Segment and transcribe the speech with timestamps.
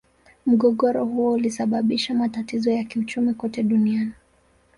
[0.45, 4.11] Mgogoro huo ulisababisha matatizo ya kiuchumi kote duniani.